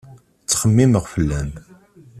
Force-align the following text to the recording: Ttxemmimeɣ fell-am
Ttxemmimeɣ 0.41 1.03
fell-am 1.13 1.49